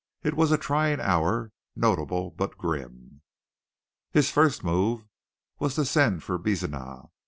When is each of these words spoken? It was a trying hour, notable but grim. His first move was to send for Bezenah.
It 0.23 0.35
was 0.35 0.51
a 0.51 0.57
trying 0.57 0.99
hour, 0.99 1.51
notable 1.75 2.31
but 2.31 2.57
grim. 2.57 3.21
His 4.09 4.31
first 4.31 4.63
move 4.63 5.05
was 5.59 5.75
to 5.75 5.85
send 5.85 6.23
for 6.23 6.39
Bezenah. 6.39 7.11